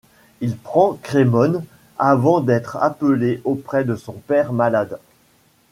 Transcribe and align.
Il 0.39 0.57
prend 0.57 0.95
Crémone, 1.03 1.63
avant 1.99 2.39
d’être 2.41 2.77
appelé 2.77 3.39
auprès 3.43 3.83
de 3.85 3.95
son 3.95 4.13
père 4.13 4.51
malade. 4.51 4.97